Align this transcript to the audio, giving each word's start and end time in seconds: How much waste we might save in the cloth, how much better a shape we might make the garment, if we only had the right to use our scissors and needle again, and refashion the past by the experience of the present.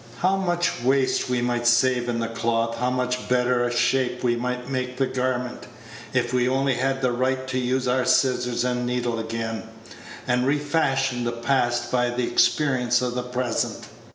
How 0.17 0.35
much 0.35 0.81
waste 0.81 1.29
we 1.29 1.43
might 1.43 1.67
save 1.67 2.09
in 2.09 2.17
the 2.19 2.27
cloth, 2.27 2.77
how 2.79 2.89
much 2.89 3.29
better 3.29 3.63
a 3.63 3.71
shape 3.71 4.23
we 4.23 4.35
might 4.35 4.67
make 4.67 4.97
the 4.97 5.05
garment, 5.05 5.67
if 6.11 6.33
we 6.33 6.49
only 6.49 6.73
had 6.73 7.03
the 7.03 7.11
right 7.11 7.47
to 7.49 7.59
use 7.59 7.87
our 7.87 8.03
scissors 8.03 8.63
and 8.63 8.87
needle 8.87 9.19
again, 9.19 9.61
and 10.27 10.47
refashion 10.47 11.23
the 11.23 11.31
past 11.31 11.91
by 11.91 12.09
the 12.09 12.23
experience 12.23 13.03
of 13.03 13.13
the 13.13 13.21
present. 13.21 13.89